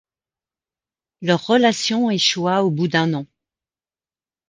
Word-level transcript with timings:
Leur 1.21 1.45
relation 1.45 2.09
échoua 2.09 2.63
au 2.63 2.71
bout 2.71 2.87
d'un 2.87 3.13
an. 3.13 3.27